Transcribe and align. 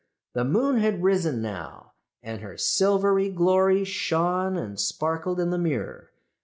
"The 0.33 0.43
moon 0.43 0.77
had 0.79 1.03
risen 1.03 1.43
now, 1.43 1.91
and 2.23 2.41
her 2.41 2.57
silvery 2.57 3.29
glory 3.29 3.83
shone 3.83 4.57
and 4.57 4.79
sparkled 4.79 5.39
in 5.39 5.51
the 5.51 5.59
mirror. 5.59 6.09